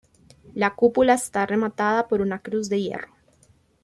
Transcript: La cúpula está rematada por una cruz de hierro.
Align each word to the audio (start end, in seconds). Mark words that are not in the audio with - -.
La 0.55 0.73
cúpula 0.73 1.13
está 1.13 1.45
rematada 1.45 2.07
por 2.07 2.21
una 2.21 2.41
cruz 2.41 2.69
de 2.69 2.81
hierro. 2.81 3.13